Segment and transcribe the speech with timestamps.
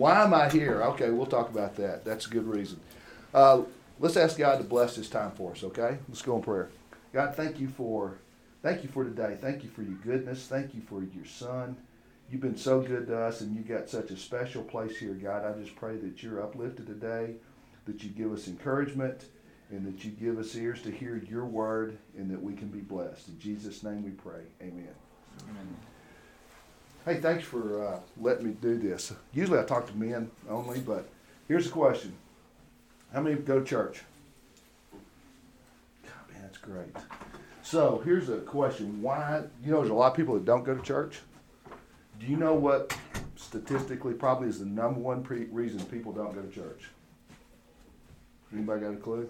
[0.00, 0.82] Why am I here?
[0.82, 2.06] Okay, we'll talk about that.
[2.06, 2.80] That's a good reason.
[3.34, 3.64] Uh,
[3.98, 5.98] let's ask God to bless this time for us, okay?
[6.08, 6.70] Let's go in prayer.
[7.12, 8.16] God, thank you for
[8.62, 9.36] thank you for today.
[9.38, 10.46] Thank you for your goodness.
[10.46, 11.76] Thank you for your son.
[12.30, 15.44] You've been so good to us and you got such a special place here, God.
[15.44, 17.34] I just pray that you're uplifted today,
[17.84, 19.26] that you give us encouragement,
[19.70, 22.80] and that you give us ears to hear your word and that we can be
[22.80, 23.28] blessed.
[23.28, 24.44] In Jesus' name we pray.
[24.62, 24.94] Amen.
[25.42, 25.76] Amen.
[27.10, 29.12] Hey, thanks for uh, letting me do this.
[29.32, 31.08] Usually I talk to men only, but
[31.48, 32.14] here's a question
[33.12, 34.02] How many go to church?
[36.04, 36.94] God, man, that's great.
[37.64, 40.72] So here's a question Why, you know, there's a lot of people that don't go
[40.72, 41.18] to church.
[42.20, 42.96] Do you know what
[43.34, 46.90] statistically probably is the number one pre- reason people don't go to church?
[48.52, 49.28] Anybody got a clue?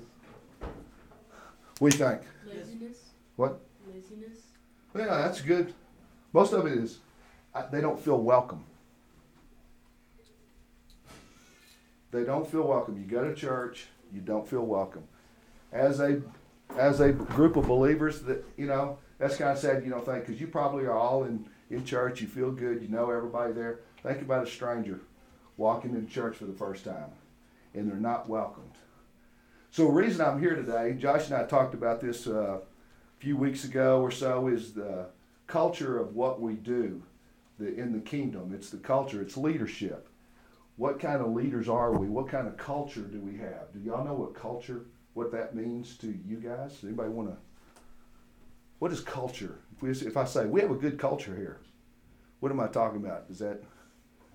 [1.79, 2.21] What do you think?
[2.47, 2.99] Laziness.
[3.37, 3.59] What?
[3.91, 4.38] Laziness.
[4.95, 5.73] Yeah, that's good.
[6.35, 6.99] Most of it is
[7.70, 8.64] they don't feel welcome.
[12.10, 12.98] They don't feel welcome.
[12.98, 15.04] You go to church, you don't feel welcome.
[15.73, 16.23] As a
[16.76, 19.84] as a group of believers, that you know, that's kind of sad.
[19.84, 22.20] You don't think because you probably are all in in church.
[22.20, 22.82] You feel good.
[22.82, 23.80] You know everybody there.
[24.02, 25.01] Think about a stranger
[25.57, 27.10] walking into church for the first time,
[27.74, 28.73] and they're not welcomed.
[29.70, 32.60] So the reason I'm here today, Josh and I talked about this uh, a
[33.20, 35.07] few weeks ago or so, is the
[35.46, 37.02] culture of what we do
[37.61, 38.53] the, in the kingdom.
[38.53, 40.09] It's the culture, it's leadership.
[40.77, 42.09] What kind of leaders are we?
[42.09, 43.73] What kind of culture do we have?
[43.73, 46.79] Do y'all know what culture, what that means to you guys?
[46.83, 47.37] Anybody want to?
[48.79, 49.59] What is culture?
[49.77, 51.61] If, we, if I say we have a good culture here,
[52.41, 53.25] what am I talking about?
[53.31, 53.63] Is that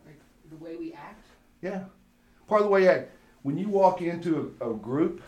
[0.06, 0.20] like
[0.52, 1.26] the way we act?
[1.64, 1.86] Yeah,
[2.48, 3.10] part of the way you act.
[3.42, 5.24] When you walk into a, a group,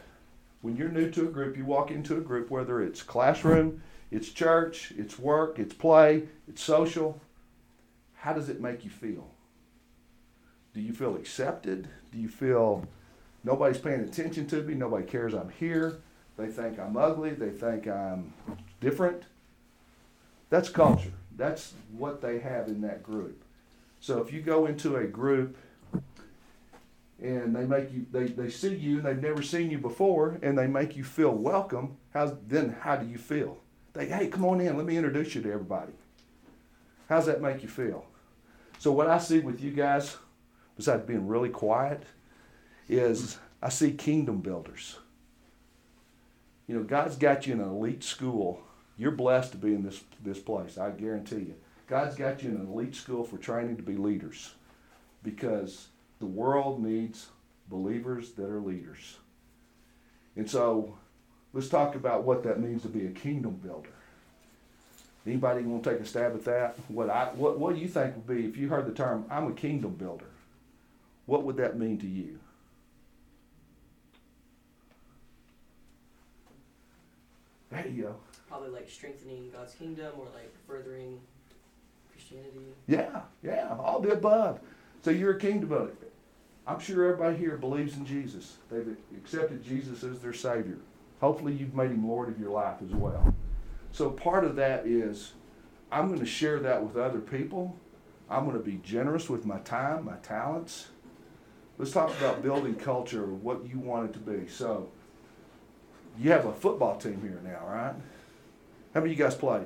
[0.62, 3.82] when you're new to a group, you walk into a group, whether it's classroom,
[4.12, 7.20] it's church, it's work, it's play, it's social
[8.18, 9.28] how does it make you feel?
[10.74, 11.88] Do you feel accepted?
[12.12, 12.86] Do you feel
[13.44, 14.74] nobody's paying attention to me?
[14.74, 16.00] Nobody cares I'm here.
[16.38, 17.32] They think I'm ugly.
[17.32, 18.34] They think I'm
[18.80, 19.24] different.
[20.50, 21.14] That's culture.
[21.36, 23.44] That's what they have in that group.
[24.00, 25.58] So if you go into a group
[27.20, 30.58] and they make you they, they see you and they've never seen you before and
[30.58, 33.58] they make you feel welcome, how's then how do you feel?
[33.94, 35.94] They hey, come on in, let me introduce you to everybody.
[37.08, 38.06] How's that make you feel?
[38.80, 40.18] So, what I see with you guys,
[40.76, 42.04] besides being really quiet,
[42.88, 44.98] is I see kingdom builders.
[46.68, 48.62] You know, God's got you in an elite school.
[48.98, 51.56] You're blessed to be in this, this place, I guarantee you.
[51.88, 54.54] God's got you in an elite school for training to be leaders
[55.24, 55.88] because
[56.20, 57.28] the world needs
[57.70, 59.18] believers that are leaders.
[60.36, 60.98] And so,
[61.54, 63.97] let's talk about what that means to be a kingdom builder.
[65.28, 66.78] Anybody want to take a stab at that?
[66.88, 69.48] What I what what do you think would be if you heard the term I'm
[69.48, 70.30] a kingdom builder?
[71.26, 72.40] What would that mean to you?
[77.70, 78.16] There you go.
[78.48, 81.20] Probably like strengthening God's kingdom or like furthering
[82.10, 82.74] Christianity.
[82.88, 84.62] Yeah, yeah, all the above.
[85.04, 85.92] So you're a kingdom builder.
[86.66, 88.56] I'm sure everybody here believes in Jesus.
[88.72, 90.78] They've accepted Jesus as their Savior.
[91.20, 93.34] Hopefully, you've made Him Lord of your life as well.
[93.98, 95.34] So part of that is
[95.92, 97.76] I'm going to share that with other people.
[98.30, 100.90] I'm going to be generous with my time, my talents.
[101.80, 104.48] Let's talk about building culture, what you want it to be.
[104.50, 104.92] So
[106.20, 107.96] you have a football team here now, right?
[108.94, 109.64] How many of you guys play?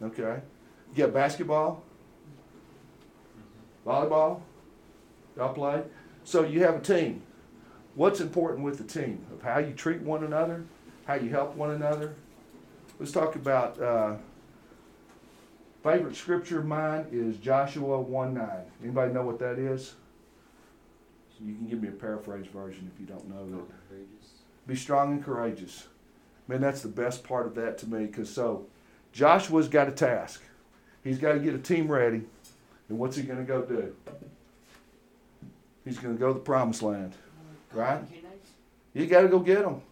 [0.00, 0.38] Okay.
[0.94, 1.82] You got basketball?
[3.40, 3.90] Mm-hmm.
[3.90, 4.40] Volleyball?
[5.36, 5.82] Y'all play?
[6.22, 7.22] So you have a team.
[7.96, 9.26] What's important with the team?
[9.32, 10.64] Of how you treat one another,
[11.06, 12.14] how you help one another.
[12.98, 14.16] Let's talk about uh,
[15.82, 18.48] favorite scripture of mine is Joshua 1 9.
[18.82, 19.94] Anybody know what that is?
[21.44, 23.96] You can give me a paraphrase version if you don't know that.
[24.66, 25.88] Be strong and courageous.
[26.48, 28.66] Man, that's the best part of that to me because so
[29.12, 30.42] Joshua's got a task.
[31.02, 32.22] He's got to get a team ready.
[32.88, 33.94] And what's he going to go do?
[35.84, 37.14] He's going to go to the promised land.
[37.72, 38.02] Right?
[38.94, 39.82] You got to go get them.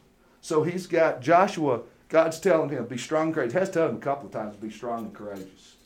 [0.43, 3.53] So he's got Joshua, God's telling him, be strong and courageous.
[3.55, 5.77] He has to tell him a couple of times, be strong and courageous.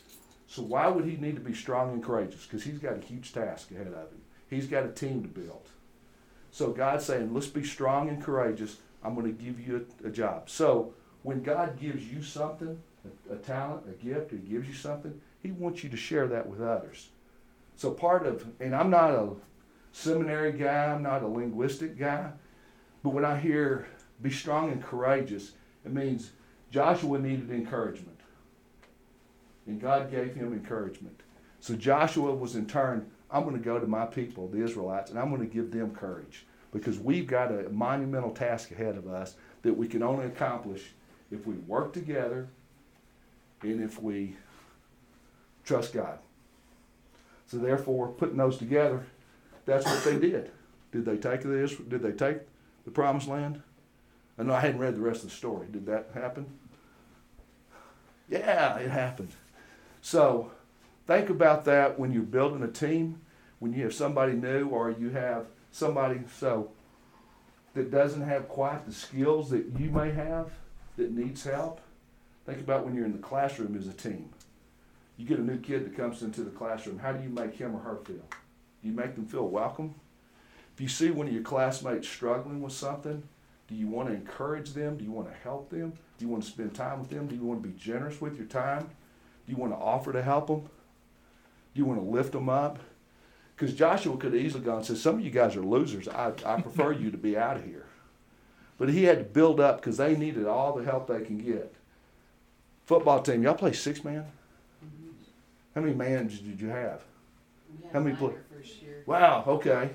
[0.49, 2.47] So why would he need to be strong and courageous?
[2.47, 4.23] Because he's got a huge task ahead of him.
[4.49, 5.69] He's got a team to build.
[6.51, 8.79] So God's saying, let's be strong and courageous.
[9.05, 10.49] I'm going to give you a, a job.
[10.49, 12.81] So when God gives you something,
[13.29, 16.49] a, a talent, a gift, He gives you something, He wants you to share that
[16.49, 17.09] with others.
[17.77, 19.29] So part of, and I'm not a
[19.93, 22.31] seminary guy, I'm not a linguistic guy,
[23.03, 23.87] but when I hear
[24.23, 25.53] be strong and courageous.
[25.85, 26.33] It means
[26.71, 28.21] Joshua needed encouragement.
[29.67, 31.21] And God gave him encouragement.
[31.61, 35.19] So Joshua was in turn, I'm going to go to my people, the Israelites, and
[35.19, 39.35] I'm going to give them courage because we've got a monumental task ahead of us
[39.63, 40.93] that we can only accomplish
[41.31, 42.49] if we work together
[43.63, 44.37] and if we
[45.65, 46.19] trust God.
[47.47, 49.07] So therefore, putting those together,
[49.65, 50.51] that's what they did.
[50.93, 51.75] Did they take this?
[51.75, 52.39] Did they take
[52.85, 53.63] the promised land?
[54.39, 55.67] I know I hadn't read the rest of the story.
[55.71, 56.47] Did that happen?
[58.29, 59.33] Yeah, it happened.
[60.03, 60.51] So
[61.07, 63.21] think about that when you're building a team,
[63.59, 66.71] when you have somebody new or you have somebody so
[67.75, 70.51] that doesn't have quite the skills that you may have
[70.97, 71.81] that needs help.
[72.45, 74.31] Think about when you're in the classroom as a team.
[75.17, 76.99] You get a new kid that comes into the classroom.
[76.99, 78.17] How do you make him or her feel?
[78.17, 79.95] Do you make them feel welcome?
[80.75, 83.23] If you see one of your classmates struggling with something,
[83.69, 84.97] do you want to encourage them?
[84.97, 85.93] Do you want to help them?
[86.19, 87.27] Do you want to spend time with them?
[87.27, 88.83] Do you want to be generous with your time?
[88.83, 90.61] Do you want to offer to help them?
[90.61, 92.79] Do you want to lift them up?
[93.55, 96.09] Because Joshua could have easily gone and said, Some of you guys are losers.
[96.09, 97.87] I, I prefer you to be out of here.
[98.79, 101.75] But he had to build up because they needed all the help they can get.
[102.85, 104.27] Football team, y'all play six man?
[104.85, 105.11] Mm-hmm.
[105.75, 107.01] How many mans did you have?
[107.93, 109.03] How many mine pla- our first year.
[109.07, 109.91] Wow, okay.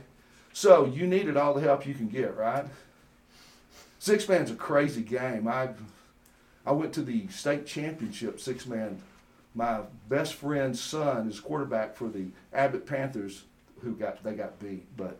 [0.53, 2.65] So you needed all the help you can get, right?
[4.01, 5.47] Six man's a crazy game.
[5.47, 5.69] I
[6.65, 8.99] I went to the state championship six man.
[9.53, 13.43] My best friend's son is quarterback for the Abbott Panthers,
[13.83, 14.87] who got they got beat.
[14.97, 15.19] But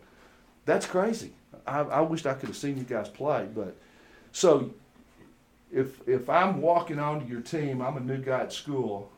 [0.66, 1.33] that's crazy.
[1.68, 3.48] I, I wished I could have seen you guys play.
[3.54, 3.78] But
[4.31, 4.74] so
[5.72, 9.12] if if I'm walking onto your team, I'm a new guy at school.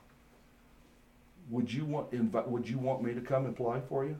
[1.51, 2.49] Would you want invite?
[2.49, 4.17] Would you want me to come and play for you?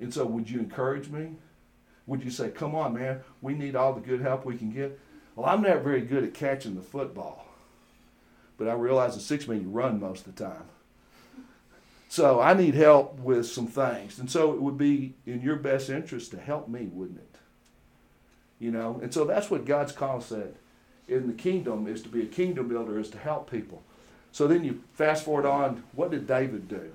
[0.00, 1.32] And so, would you encourage me?
[2.06, 4.98] Would you say, "Come on, man, we need all the good help we can get"?
[5.34, 7.46] Well, I'm not very good at catching the football,
[8.56, 10.64] but I realize the six men you run most of the time.
[12.08, 15.90] So I need help with some things, and so it would be in your best
[15.90, 17.36] interest to help me, wouldn't it?
[18.58, 20.54] You know, and so that's what God's call said
[21.08, 23.82] in the kingdom is to be a kingdom builder, is to help people.
[24.32, 26.92] So then you fast forward on, what did David do?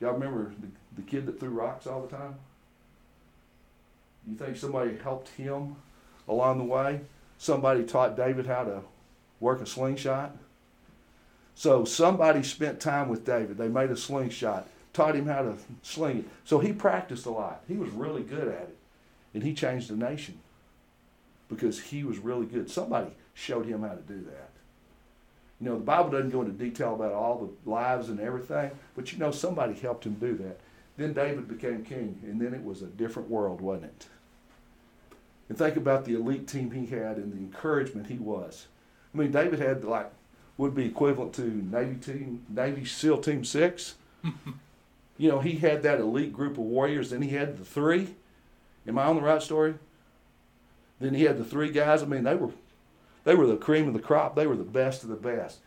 [0.00, 2.36] Y'all remember the, the kid that threw rocks all the time?
[4.26, 5.76] You think somebody helped him
[6.26, 7.00] along the way?
[7.38, 8.80] Somebody taught David how to
[9.40, 10.36] work a slingshot?
[11.54, 13.58] So somebody spent time with David.
[13.58, 16.24] They made a slingshot, taught him how to sling it.
[16.44, 17.62] So he practiced a lot.
[17.66, 18.76] He was really good at it.
[19.34, 20.38] And he changed the nation
[21.48, 22.70] because he was really good.
[22.70, 24.50] Somebody showed him how to do that.
[25.60, 29.12] You know, the Bible doesn't go into detail about all the lives and everything, but
[29.12, 30.60] you know, somebody helped him do that.
[30.98, 34.06] Then David became king, and then it was a different world, wasn't it?
[35.48, 38.66] And think about the elite team he had and the encouragement he was.
[39.14, 40.10] I mean, David had like
[40.58, 43.94] would be equivalent to Navy team, Navy SEAL Team Six.
[45.16, 47.10] you know, he had that elite group of warriors.
[47.10, 48.16] Then he had the three.
[48.86, 49.74] Am I on the right story?
[51.00, 52.02] Then he had the three guys.
[52.02, 52.50] I mean, they were
[53.22, 54.34] they were the cream of the crop.
[54.34, 55.58] They were the best of the best.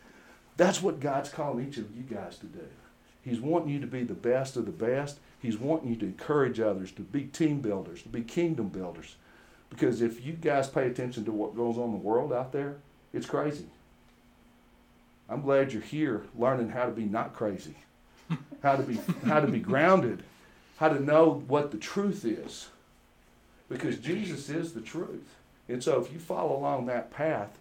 [0.57, 2.67] That's what God's calling each of you guys to do.
[3.23, 5.19] He's wanting you to be the best of the best.
[5.41, 9.15] He's wanting you to encourage others to be team builders, to be kingdom builders.
[9.69, 12.75] Because if you guys pay attention to what goes on in the world out there,
[13.13, 13.67] it's crazy.
[15.29, 17.75] I'm glad you're here learning how to be not crazy,
[18.63, 20.23] how to be how to be grounded,
[20.77, 22.67] how to know what the truth is.
[23.69, 25.35] Because Jesus is the truth.
[25.69, 27.57] And so if you follow along that path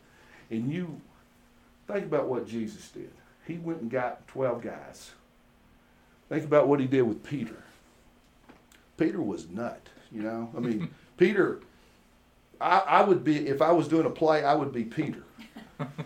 [0.50, 1.00] and you
[1.86, 3.10] think about what Jesus did.
[3.46, 5.12] He went and got 12 guys.
[6.30, 7.56] Think about what he did with Peter.
[8.96, 9.80] Peter was nut,
[10.12, 10.48] you know?
[10.56, 11.60] I mean, Peter,
[12.60, 15.24] I, I would be, if I was doing a play, I would be Peter.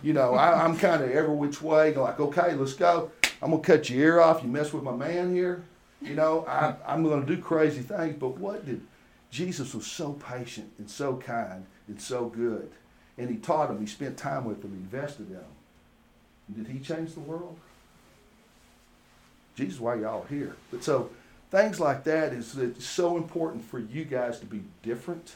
[0.01, 3.11] You know, I, I'm kind of every which way, like, okay, let's go.
[3.41, 4.41] I'm going to cut your ear off.
[4.41, 5.63] You mess with my man here.
[6.01, 8.15] You know, I, I'm going to do crazy things.
[8.17, 8.81] But what did,
[9.29, 12.71] Jesus was so patient and so kind and so good.
[13.17, 15.43] And he taught them, he spent time with them, he invested in them.
[16.55, 17.59] Did he change the world?
[19.55, 20.55] Jesus, why y'all here?
[20.71, 21.09] But so
[21.51, 25.35] things like that is it's so important for you guys to be different,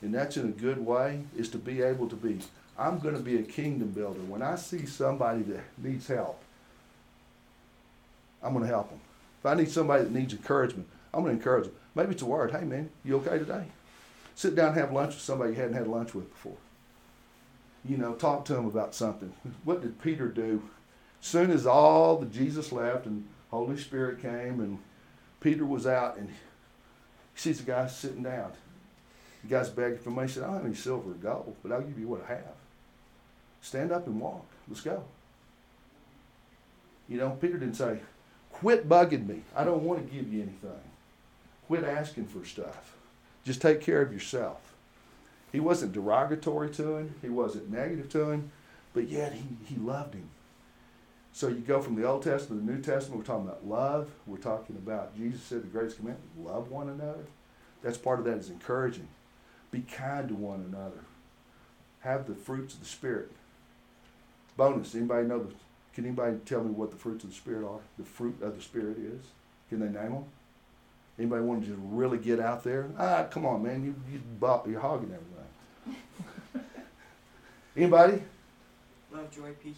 [0.00, 1.24] and that's in a good way.
[1.36, 2.40] Is to be able to be.
[2.78, 4.20] I'm going to be a kingdom builder.
[4.20, 6.40] When I see somebody that needs help,
[8.42, 9.00] I'm going to help them.
[9.40, 11.74] If I need somebody that needs encouragement, I'm going to encourage them.
[11.94, 12.50] Maybe it's a word.
[12.50, 13.66] Hey man, you okay today?
[14.34, 16.56] Sit down and have lunch with somebody you hadn't had lunch with before
[17.84, 19.32] you know, talk to them about something.
[19.64, 20.62] What did Peter do?
[21.22, 24.78] Soon as all the Jesus left and Holy Spirit came and
[25.40, 26.34] Peter was out and he
[27.36, 28.52] sees the guy sitting down.
[29.42, 30.26] The guy's begging for money.
[30.26, 32.34] He said, I don't have any silver or gold, but I'll give you what I
[32.34, 32.56] have.
[33.60, 34.44] Stand up and walk.
[34.68, 35.04] Let's go.
[37.08, 38.00] You know, Peter didn't say,
[38.50, 39.42] quit bugging me.
[39.54, 40.70] I don't want to give you anything.
[41.68, 42.96] Quit asking for stuff.
[43.44, 44.74] Just take care of yourself.
[45.52, 48.50] He wasn't derogatory to him, he wasn't negative to him,
[48.92, 50.28] but yet he, he loved him.
[51.32, 54.10] So you go from the Old Testament to the New Testament, we're talking about love.
[54.26, 57.24] We're talking about Jesus said the greatest commandment, love one another.
[57.82, 59.08] That's part of that is encouraging.
[59.70, 61.04] Be kind to one another.
[62.00, 63.30] Have the fruits of the Spirit.
[64.56, 65.54] Bonus, anybody know the
[65.94, 67.80] can anybody tell me what the fruits of the Spirit are?
[67.98, 69.20] The fruit of the Spirit is?
[69.68, 70.24] Can they name them?
[71.18, 72.90] Anybody want to just really get out there?
[72.98, 74.20] Ah, come on, man, you you
[74.70, 76.64] you're hogging everything.
[77.76, 78.22] Anybody?
[79.12, 79.76] Love, joy, peace,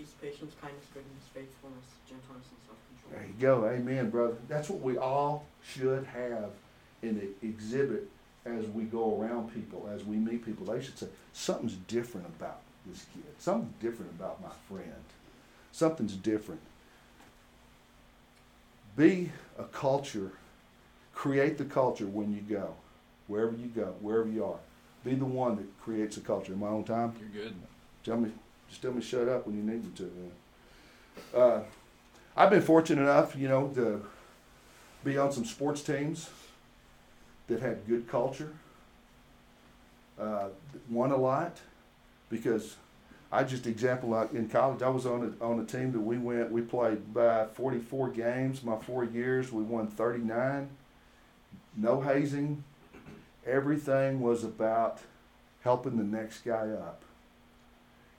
[0.00, 3.12] peace, patience, kindness, goodness, faithfulness, gentleness, and self-control.
[3.12, 3.66] There you go.
[3.68, 4.36] Amen, brother.
[4.48, 6.50] That's what we all should have
[7.02, 8.08] and exhibit
[8.46, 10.66] as we go around people, as we meet people.
[10.66, 13.24] They should say, something's different about this kid.
[13.38, 15.04] Something's different about my friend.
[15.72, 16.60] Something's different.
[18.96, 20.32] Be a culture.
[21.14, 22.74] Create the culture when you go,
[23.26, 24.58] wherever you go, wherever you are.
[25.04, 26.54] Be the one that creates a culture.
[26.54, 27.54] In my own time, you're good.
[28.04, 28.30] Tell me,
[28.70, 31.38] just tell me shut up when you need me to.
[31.38, 31.60] Uh,
[32.36, 34.02] I've been fortunate enough, you know, to
[35.04, 36.30] be on some sports teams
[37.48, 38.52] that had good culture.
[40.18, 40.48] Uh,
[40.88, 41.58] won a lot
[42.28, 42.76] because
[43.32, 46.18] I just example like in college I was on a, on a team that we
[46.18, 50.68] went we played by 44 games my four years we won 39
[51.74, 52.64] no hazing
[53.46, 54.98] everything was about
[55.62, 57.02] helping the next guy up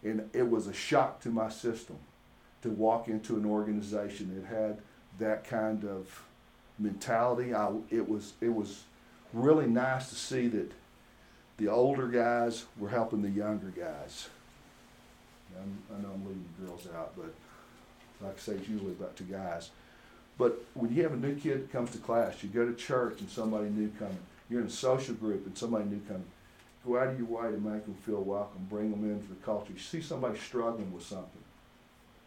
[0.03, 1.97] and it was a shock to my system
[2.61, 4.77] to walk into an organization that had
[5.19, 6.23] that kind of
[6.79, 8.83] mentality I, it was it was
[9.33, 10.71] really nice to see that
[11.57, 14.29] the older guys were helping the younger guys.
[15.61, 17.33] I'm, i know I'm leaving the girls out, but
[18.25, 19.69] like I say, it's usually about two guys.
[20.37, 23.19] But when you have a new kid that comes to class, you go to church
[23.19, 24.17] and somebody new coming,
[24.49, 26.25] you're in a social group and somebody new coming,
[26.85, 29.73] go out of your way to make them feel welcome, bring them into the culture.
[29.73, 31.43] You see somebody struggling with something,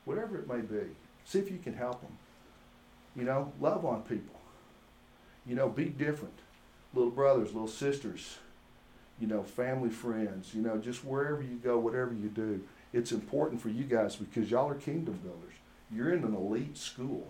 [0.05, 0.87] whatever it may be,
[1.25, 2.17] see if you can help them.
[3.17, 4.41] You know, love on people.
[5.47, 6.39] You know, be different.
[6.95, 8.39] Little brothers, little sisters,
[9.21, 13.61] you know, family friends, you know, just wherever you go, whatever you do, it's important
[13.61, 15.55] for you guys because y'all are kingdom builders.
[15.93, 17.27] You're in an elite school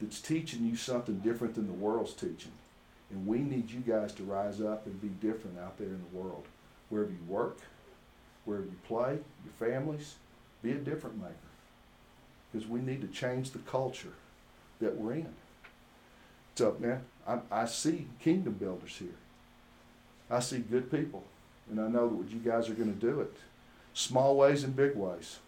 [0.00, 2.52] that's teaching you something different than the world's teaching.
[3.10, 6.18] And we need you guys to rise up and be different out there in the
[6.18, 6.46] world.
[6.88, 7.58] Wherever you work,
[8.44, 10.16] wherever you play, your families,
[10.62, 11.34] be a different maker.
[12.52, 14.14] Because we need to change the culture
[14.80, 15.34] that we're in.
[16.54, 19.16] So, man, I, I see kingdom builders here.
[20.30, 21.24] I see good people,
[21.70, 23.34] and I know that you guys are going to do it.
[23.92, 25.38] Small ways and big ways.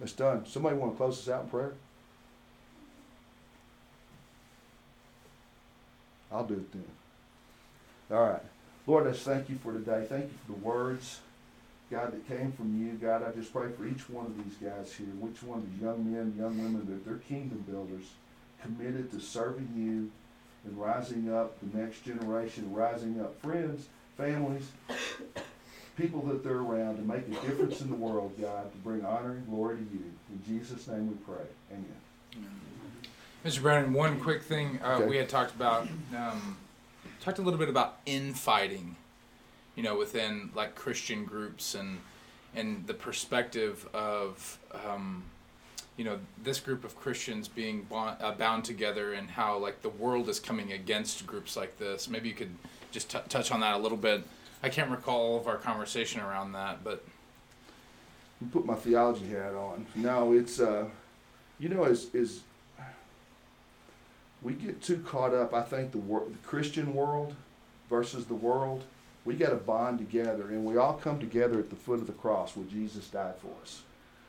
[0.00, 0.44] It's done.
[0.46, 1.72] Somebody want to close us out in prayer?
[6.34, 6.84] I'll do it then.
[8.10, 8.42] All right.
[8.86, 10.04] Lord, I just thank you for today.
[10.08, 11.20] Thank you for the words,
[11.90, 12.92] God, that came from you.
[12.94, 15.80] God, I just pray for each one of these guys here, each one of these
[15.80, 18.04] young men, young women, that they're kingdom builders,
[18.60, 20.10] committed to serving you
[20.64, 23.86] and rising up the next generation, rising up friends,
[24.16, 24.64] families,
[25.96, 29.32] people that they're around to make a difference in the world, God, to bring honor
[29.32, 30.12] and glory to you.
[30.30, 31.44] In Jesus' name we pray.
[31.70, 32.44] Amen.
[33.44, 33.60] Mr.
[33.60, 35.06] Brennan, one quick thing uh, okay.
[35.06, 35.86] we had talked about,
[36.16, 36.56] um,
[37.20, 38.96] talked a little bit about infighting,
[39.74, 41.98] you know, within like Christian groups and
[42.56, 45.24] and the perspective of um,
[45.98, 49.90] you know this group of Christians being bond, uh, bound together and how like the
[49.90, 52.08] world is coming against groups like this.
[52.08, 52.54] Maybe you could
[52.92, 54.22] just t- touch on that a little bit.
[54.62, 57.04] I can't recall all of our conversation around that, but
[58.52, 59.84] put my theology hat on.
[59.94, 60.86] No, it's uh,
[61.58, 62.40] you know, is is
[64.44, 65.52] we get too caught up.
[65.52, 67.34] I think the, wor- the Christian world
[67.90, 68.84] versus the world.
[69.24, 72.12] We got to bond together, and we all come together at the foot of the
[72.12, 73.82] cross where Jesus died for us.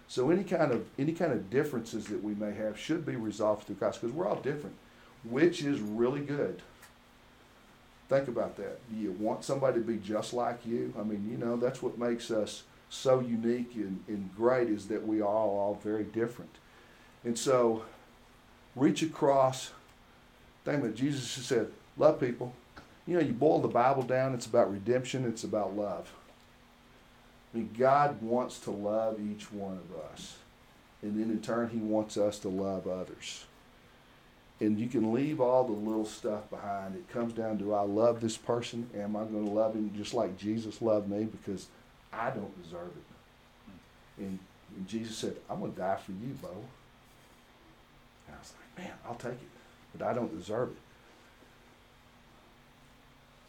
[0.08, 3.68] So any kind of any kind of differences that we may have should be resolved
[3.68, 4.76] through Christ because we're all different,
[5.24, 6.62] which is really good.
[8.08, 8.80] Think about that.
[8.90, 10.94] Do you want somebody to be just like you?
[10.98, 15.06] I mean, you know, that's what makes us so unique and, and great is that
[15.06, 16.52] we are all, all very different.
[17.24, 17.84] And so
[18.76, 19.72] reach across.
[20.66, 21.68] Think about Jesus said,
[21.98, 22.54] love people.
[23.08, 26.12] You know, you boil the Bible down, it's about redemption, it's about love.
[27.54, 30.36] I mean, God wants to love each one of us.
[31.02, 33.46] And then in turn, He wants us to love others.
[34.60, 36.96] And you can leave all the little stuff behind.
[36.96, 38.90] It comes down to I love this person.
[38.96, 41.26] Am I going to love him just like Jesus loved me?
[41.26, 41.68] Because
[42.14, 44.24] I don't deserve it.
[44.24, 44.40] And,
[44.78, 46.48] and Jesus said, I'm going to die for you, Bo.
[48.28, 49.50] And I was like, man, I'll take it,
[49.98, 50.78] but I don't deserve it.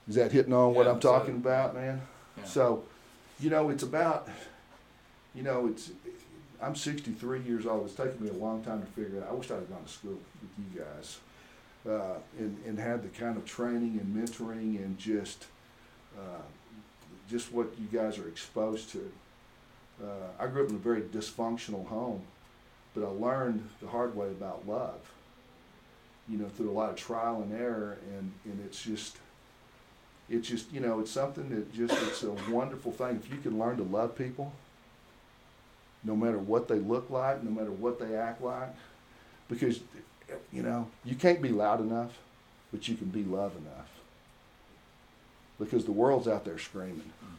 [0.09, 2.01] Is that hitting on what I'm so- talking about, man?
[2.37, 2.45] Yeah.
[2.45, 2.85] So,
[3.41, 4.29] you know, it's about,
[5.35, 5.91] you know, it's,
[6.63, 7.87] I'm 63 years old.
[7.87, 9.29] It's taken me a long time to figure out.
[9.31, 11.19] I wish I'd have gone to school with you guys
[11.89, 15.47] uh, and, and had the kind of training and mentoring and just,
[16.17, 16.43] uh,
[17.29, 19.11] just what you guys are exposed to.
[20.03, 22.23] Uh, I grew up in a very dysfunctional home,
[22.95, 25.01] but I learned the hard way about love,
[26.29, 27.99] you know, through a lot of trial and error.
[28.17, 29.17] And, and it's just,
[30.29, 33.21] it's just, you know, it's something that just, it's a wonderful thing.
[33.25, 34.53] If you can learn to love people,
[36.05, 38.75] no matter what they look like, no matter what they act like,
[39.49, 39.81] because,
[40.53, 42.19] you know, you can't be loud enough,
[42.73, 43.89] but you can be love enough.
[45.59, 47.13] Because the world's out there screaming.
[47.21, 47.35] Hmm.